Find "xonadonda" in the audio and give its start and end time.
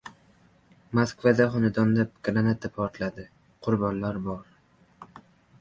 1.57-2.05